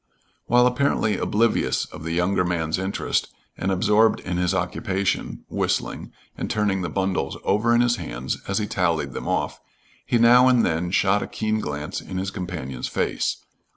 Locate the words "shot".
10.89-11.21